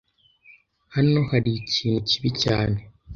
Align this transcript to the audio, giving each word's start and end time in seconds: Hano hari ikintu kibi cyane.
Hano 0.95 1.19
hari 1.31 1.49
ikintu 1.61 1.99
kibi 2.09 2.29
cyane. 2.43 2.79